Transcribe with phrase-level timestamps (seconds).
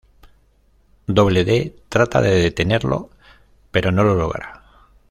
[1.05, 3.11] Doble D trata de detenerlo,
[3.69, 4.63] pero no lo logra.